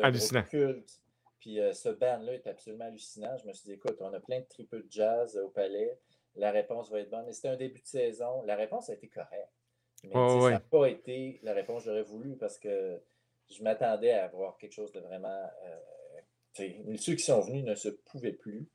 [0.00, 0.42] Hallucinant.
[0.44, 1.03] culte.
[1.44, 3.36] Puis euh, ce band-là est absolument hallucinant.
[3.36, 5.98] Je me suis dit, écoute, on a plein de tripeux de jazz au palais.
[6.36, 7.26] La réponse va être bonne.
[7.26, 8.40] Mais c'était un début de saison.
[8.44, 9.52] La réponse a été correcte.
[10.04, 12.98] Mais ça n'a pas été la réponse que j'aurais voulu parce que
[13.50, 15.50] je m'attendais à avoir quelque chose de vraiment.
[15.64, 18.66] Euh, ceux qui sont venus ne se pouvaient plus.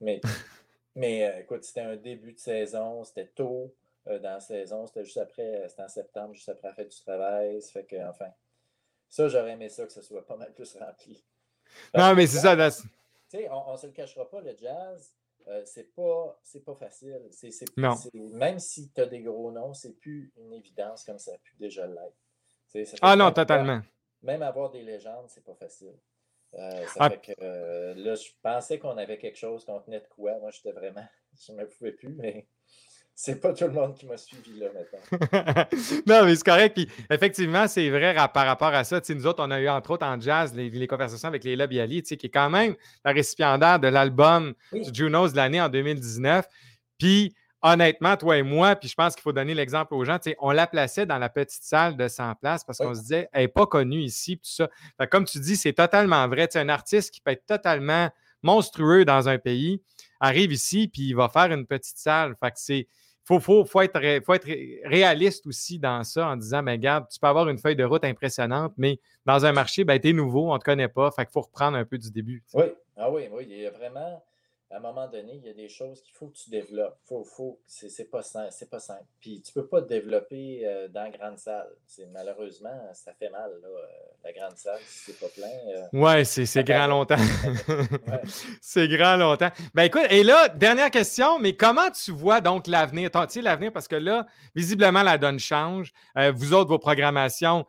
[0.00, 0.22] Mais,
[0.94, 3.04] mais euh, écoute, c'était un début de saison.
[3.04, 3.74] C'était tôt
[4.06, 4.86] dans la saison.
[4.86, 7.60] C'était juste après, c'était en septembre, juste après la fête du travail.
[7.60, 8.30] Ça fait que, enfin,
[9.10, 11.22] ça, j'aurais aimé ça que ce soit pas mal plus rempli
[11.94, 12.52] non, mais c'est ça.
[12.52, 15.12] On ne se le cachera pas, le jazz,
[15.48, 17.20] euh, c'est pas, pas facile.
[17.76, 17.94] Non.
[18.14, 21.54] Même si tu as des gros noms, c'est plus une évidence comme ça a pu
[21.58, 22.96] déjà l'être.
[23.02, 23.80] Ah non, totalement.
[24.22, 25.94] même avoir des légendes, c'est pas facile.
[26.54, 27.10] Euh, ça ah.
[27.10, 30.38] fait que euh, là, je pensais qu'on avait quelque chose, qu'on tenait de quoi.
[30.38, 31.06] Moi, j'étais vraiment.
[31.46, 32.46] Je ne me pouvais plus, mais
[33.16, 35.64] c'est pas tout le monde qui m'a suivi là maintenant.
[36.06, 36.74] non, mais c'est correct.
[36.74, 39.00] Puis effectivement, c'est vrai par rapport à ça.
[39.08, 42.14] nous autres, on a eu entre autres en jazz les, conversations avec Leila Bialy, qui
[42.14, 42.74] est quand même
[43.04, 46.44] la récipiendaire de l'album du Junos de l'année en 2019.
[46.98, 50.50] Puis honnêtement, toi et moi, puis je pense qu'il faut donner l'exemple aux gens, on
[50.50, 53.48] la plaçait dans la petite salle de 100 places parce qu'on se disait, elle n'est
[53.48, 54.68] pas connue ici, tout ça.
[55.06, 56.48] comme tu dis, c'est totalement vrai.
[56.50, 58.10] C'est un artiste qui peut être totalement
[58.44, 59.82] monstrueux dans un pays,
[60.20, 62.36] arrive ici, puis il va faire une petite salle.
[62.40, 62.88] Fait que c'est
[63.24, 63.98] faut, faut, être,
[64.86, 68.04] réaliste aussi dans ça en disant, mais regarde, tu peux avoir une feuille de route
[68.04, 71.24] impressionnante, mais dans un marché, ben, tu es nouveau, on ne te connaît pas, fait
[71.24, 72.44] qu'il faut reprendre un peu du début.
[72.52, 74.22] Oui, ah oui, oui, il y a vraiment,
[74.70, 76.96] à un moment donné, il y a des choses qu'il faut que tu développes.
[77.06, 79.04] Faut, faut, c'est pas, c'est pas simple.
[79.20, 81.68] Puis tu ne peux pas te développer euh, dans la grande salle.
[82.12, 83.82] Malheureusement, ça fait mal, là, euh,
[84.24, 85.46] la grande salle, si c'est pas plein.
[85.46, 87.16] Euh, oui, c'est grand longtemps.
[88.60, 89.50] c'est grand longtemps.
[89.74, 93.10] Ben écoute, et là, dernière question, mais comment tu vois donc l'avenir?
[93.10, 95.92] Tu sais, l'avenir, parce que là, visiblement, la donne change.
[96.34, 97.64] vous autres, vos programmations,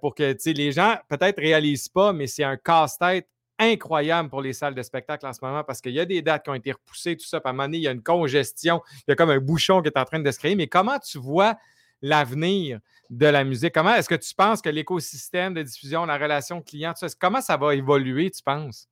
[0.00, 4.74] pour que les gens peut-être réalisent pas, mais c'est un casse-tête incroyable pour les salles
[4.74, 7.16] de spectacle en ce moment parce qu'il y a des dates qui ont été repoussées,
[7.16, 7.40] tout ça.
[7.40, 9.40] Puis à un moment donné, il y a une congestion, il y a comme un
[9.40, 10.54] bouchon qui est en train de se créer.
[10.54, 11.56] Mais comment tu vois
[12.02, 13.74] l'avenir de la musique?
[13.74, 17.74] Comment est-ce que tu penses que l'écosystème de diffusion, la relation client, comment ça va
[17.74, 18.88] évoluer, tu penses?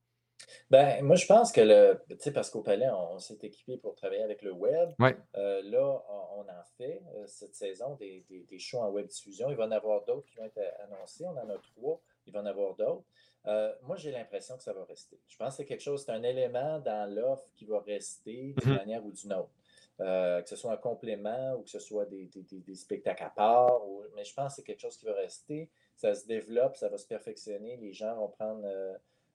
[0.71, 2.01] Ben, moi, je pense que le.
[2.09, 4.91] Tu sais, parce qu'au Palais, on, s'est équipé pour travailler avec le web.
[4.99, 5.17] Ouais.
[5.37, 9.51] Euh, là, on, en fait euh, cette saison des, des, shows en web diffusion.
[9.51, 11.25] Il va y en avoir d'autres qui vont être annoncés.
[11.27, 12.01] On en a trois.
[12.27, 13.05] Il va y en avoir d'autres.
[13.47, 15.19] Euh, moi, j'ai l'impression que ça va rester.
[15.29, 18.73] Je pense que c'est quelque chose, c'est un élément dans l'offre qui va rester d'une
[18.73, 18.77] mm-hmm.
[18.77, 19.53] manière ou d'une autre.
[19.99, 23.81] que ce soit un complément ou que ce soit des, des spectacles à part.
[24.15, 25.71] mais je pense que c'est quelque chose qui va rester.
[25.95, 27.77] Ça se développe, ça va se perfectionner.
[27.77, 28.67] Les gens vont prendre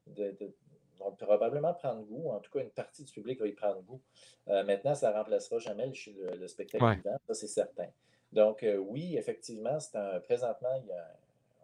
[0.08, 0.54] de,
[1.00, 2.30] vont probablement prendre goût.
[2.30, 4.02] En tout cas, une partie du public va y prendre goût.
[4.48, 7.88] Euh, maintenant, ça ne remplacera jamais le, spectacle vivant, ça c'est certain.
[8.32, 10.82] Donc, euh, oui, effectivement, c'est un, présentement,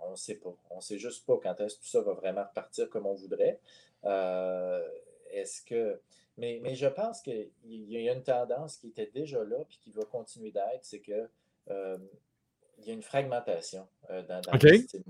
[0.01, 0.55] on ne sait pas.
[0.69, 3.13] On ne sait juste pas quand est-ce que tout ça va vraiment repartir comme on
[3.13, 3.59] voudrait.
[4.05, 4.87] Euh,
[5.31, 5.99] est-ce que.
[6.37, 9.91] Mais, mais, je pense qu'il y a une tendance qui était déjà là puis qui
[9.91, 11.27] va continuer d'être, c'est que
[11.69, 15.03] il y a une fragmentation dans, dans le style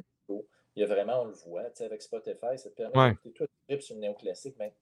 [0.78, 3.80] il y a vraiment, on le voit, avec Spotify, ça te permet d'écouter tout le
[3.80, 4.74] sur le néoclassique, mais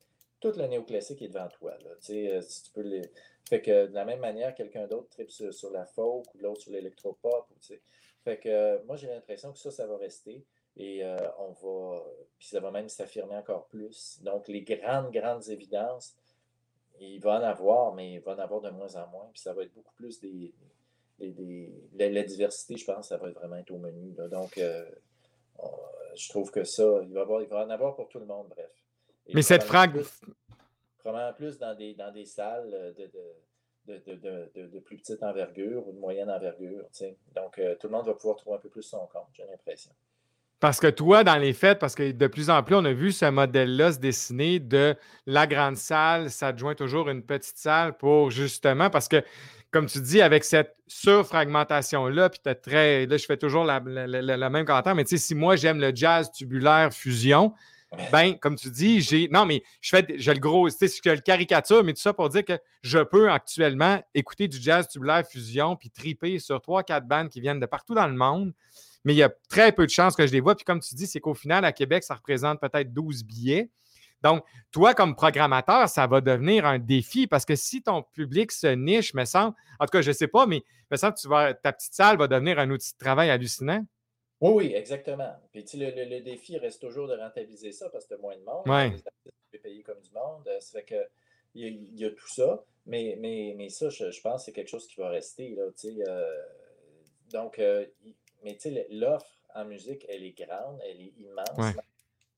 [0.41, 1.71] tout le néoclassique est devant toi.
[1.85, 3.01] Là, euh, si tu peux les...
[3.47, 6.73] Fait que de la même manière, quelqu'un d'autre tripe sur, la folk ou l'autre sur
[6.73, 7.47] l'électropop.
[8.25, 10.43] Fait que euh, moi, j'ai l'impression que ça, ça va rester.
[10.77, 12.03] Et euh, on va.
[12.39, 14.19] Puis ça va même s'affirmer encore plus.
[14.23, 16.15] Donc, les grandes, grandes évidences,
[16.99, 19.29] il va en avoir, mais il va en avoir de moins en moins.
[19.31, 20.55] Puis ça va être beaucoup plus des.
[21.19, 24.11] la, diversité, je pense, ça va vraiment être au menu.
[24.31, 24.89] Donc, euh,
[26.15, 28.47] je trouve que ça, il va, avoir, il va en avoir pour tout le monde,
[28.49, 28.71] bref.
[29.33, 30.03] Mais cette frag.
[30.97, 33.35] Probablement plus dans des, dans des salles de, de,
[33.87, 36.83] de, de, plus petite envergure ou de moyenne envergure.
[37.35, 39.91] Donc, euh, tout le monde va pouvoir trouver un peu plus son compte, j'ai l'impression.
[40.59, 43.11] Parce que toi, dans les fêtes, parce que de plus en plus, on a vu
[43.11, 44.95] ce modèle-là se dessiner de
[45.25, 49.21] la grande salle, ça adjoint toujours une petite salle pour justement, parce que
[49.75, 53.05] comme tu dis, avec cette surfragmentation-là, puis très.
[53.07, 56.31] Là, je fais toujours la, même commentaire, mais tu sais, si moi j'aime le jazz
[56.31, 57.53] tubulaire fusion,
[58.11, 59.27] ben, comme tu dis, j'ai.
[59.29, 62.29] Non, mais je fais j'ai le gros, tu sais, le caricature, mais tout ça pour
[62.29, 67.07] dire que je peux actuellement écouter du jazz tubulaire fusion puis triper sur trois, quatre
[67.07, 68.53] bandes qui viennent de partout dans le monde.
[69.03, 70.55] Mais il y a très peu de chances que je les vois.
[70.55, 73.69] Puis comme tu dis, c'est qu'au final, à Québec, ça représente peut-être 12 billets.
[74.21, 78.67] Donc, toi, comme programmateur, ça va devenir un défi parce que si ton public se
[78.67, 81.27] niche, me semble, en tout cas, je ne sais pas, mais me semble que tu
[81.61, 83.85] ta petite salle va devenir un outil de travail hallucinant.
[84.45, 85.33] Oui, oui, exactement.
[85.51, 88.43] Puis le, le, défi reste toujours de rentabiliser ça parce que tu as moins de
[88.43, 88.67] monde.
[88.67, 88.91] Ouais.
[89.63, 90.47] Les comme du monde.
[90.47, 91.07] Euh, ça fait que
[91.55, 92.63] il y, a, tout ça.
[92.85, 95.55] Mais, mais, mais ça, je, pense que c'est quelque chose qui va rester.
[95.55, 95.63] Là,
[96.07, 96.43] euh,
[97.31, 97.85] donc, euh,
[98.43, 98.57] mais
[98.89, 101.75] l'offre en musique, elle est grande, elle est immense.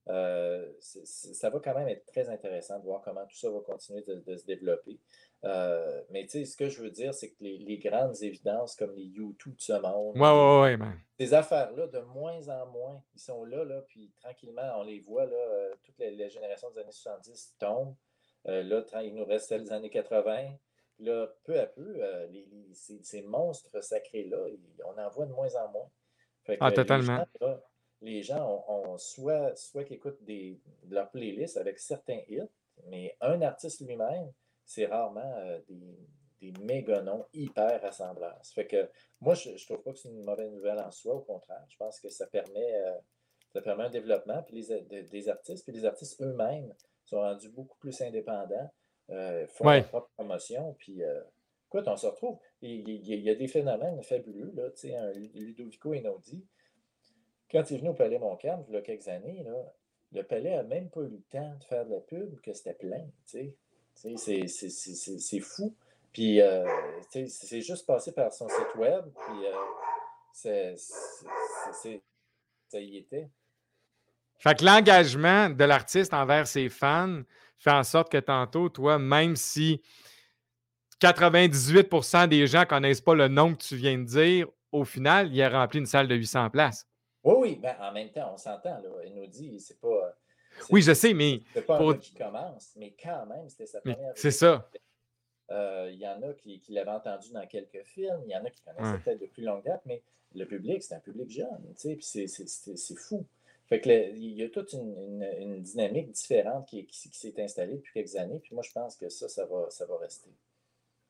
[0.09, 4.03] Euh, ça va quand même être très intéressant de voir comment tout ça va continuer
[4.07, 4.99] de, se développer.
[5.43, 8.95] Euh, mais tu sais, ce que je veux dire, c'est que les, grandes évidences comme
[8.95, 13.43] les YouTube de ce monde, ouais, ouais, ces affaires-là, de moins en moins, ils sont
[13.43, 17.55] là, là puis tranquillement, on les voit, là, euh, toutes les, générations des années 70
[17.59, 17.95] tombent.
[18.45, 20.53] là, il nous reste celles des années 80.
[20.99, 22.01] Là, peu à peu,
[22.73, 24.37] ces, monstres sacrés-là,
[24.85, 25.89] on en voit de moins en moins.
[26.59, 27.23] ah, totalement
[28.01, 32.49] les gens ont, soit, soit qu'ils écoutent des, leur playlist avec certains hits,
[32.85, 34.31] mais un artiste lui-même,
[34.65, 35.97] c'est rarement euh, des,
[36.41, 38.37] des méga noms hyper rassembleurs.
[38.43, 41.15] Ça fait que moi, je ne trouve pas que c'est une mauvaise nouvelle en soi,
[41.15, 41.63] au contraire.
[41.69, 42.93] Je pense que ça permet, euh,
[43.53, 46.73] ça permet un développement puis des artistes, puis les artistes eux-mêmes
[47.05, 48.69] sont rendus beaucoup plus indépendants,
[49.09, 51.01] euh, font leur propre promotion, puis
[51.67, 52.37] écoute, on se retrouve.
[52.61, 56.45] Il, y a des phénomènes fabuleux, là, un Ludovico Einaudi,
[57.51, 59.73] quand il est venu au Palais Montcalm, il y a quelques années, là,
[60.13, 62.73] le palais n'a même pas eu le temps de faire de la pub, que c'était
[62.73, 63.05] plein.
[63.25, 63.55] C'est
[65.41, 65.75] fou.
[66.13, 66.65] Puis, euh,
[67.09, 70.75] c'est juste passé par son site web, puis euh,
[72.69, 73.29] ça y était.
[74.39, 77.21] Fait que l'engagement de l'artiste envers ses fans
[77.57, 79.81] fait en sorte que tantôt, toi, même si
[81.01, 85.33] 98% des gens ne connaissent pas le nom que tu viens de dire, au final,
[85.33, 86.87] il a rempli une salle de 800 places.
[87.27, 88.81] Oui, oui, ben, en même temps, on s'entend.
[89.05, 90.17] Il nous dit, c'est pas.
[90.69, 91.41] Oui, je sais, mais.
[91.53, 94.13] C'est pas un qui commence, mais quand même, c'était sa première.
[94.15, 94.69] C'est ça.
[95.51, 98.43] Euh, il y en a qui, qui l'avaient entendu dans quelques films, il y en
[98.43, 100.03] a qui connaissaient peut-être de plus longue date, mais
[100.35, 103.25] le public, c'est un public jeune, tu sais, puis c'est fou.
[103.67, 107.75] Fait que il y a toute une, une, dynamique différente qui, qui, qui s'est installée
[107.75, 110.29] depuis quelques années, puis moi, je pense que ça, ça va, ça va rester.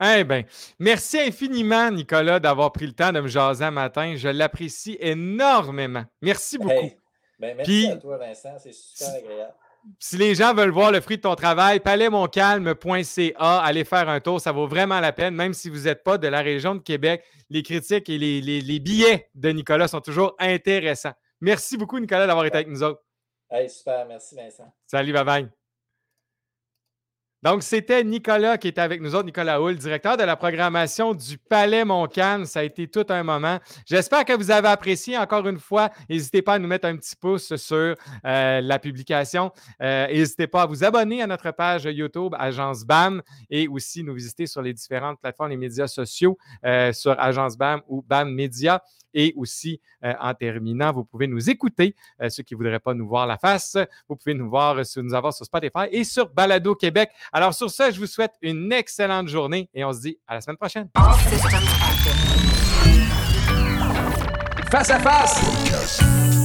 [0.03, 0.43] Eh bien,
[0.79, 4.15] merci infiniment, Nicolas, d'avoir pris le temps de me jaser un matin.
[4.15, 6.03] Je l'apprécie énormément.
[6.21, 6.91] Merci beaucoup.
[7.39, 8.57] Ben, merci à toi, Vincent.
[8.59, 9.53] C'est super agréable.
[9.99, 14.41] Si les gens veulent voir le fruit de ton travail, palaismoncalme.ca, allez faire un tour,
[14.41, 17.23] ça vaut vraiment la peine, même si vous n'êtes pas de la région de Québec.
[17.49, 21.13] Les critiques et les, les, billets de Nicolas sont toujours intéressants.
[21.39, 23.01] Merci beaucoup, Nicolas, d'avoir été avec nous autres.
[23.49, 24.73] Hey, super, merci Vincent.
[24.85, 25.56] Salut, bye bye.
[27.43, 31.37] Donc, c'était Nicolas qui était avec nous autres, Nicolas Hull, directeur de la programmation du
[31.37, 32.45] Palais Montcalm.
[32.45, 33.59] Ça a été tout un moment.
[33.85, 35.17] J'espère que vous avez apprécié.
[35.17, 37.95] Encore une fois, n'hésitez pas à nous mettre un petit pouce sur
[38.25, 39.51] euh, la publication.
[39.83, 43.21] Euh, n'hésitez pas à vous abonner à notre page YouTube Agence BAM
[43.51, 47.81] et aussi nous visiter sur les différentes plateformes, les médias sociaux euh, sur Agence BAM
[47.87, 48.81] ou BAM Média.
[49.19, 51.95] Et aussi, en terminant, vous pouvez nous écouter,
[52.29, 53.75] ceux qui ne voudraient pas nous voir la face.
[54.07, 57.09] Vous pouvez nous voir, nous avoir sur Spotify et sur Balado Québec.
[57.33, 60.41] Alors, sur ce, je vous souhaite une excellente journée et on se dit à la
[60.41, 60.87] semaine prochaine.
[64.69, 66.36] Face à face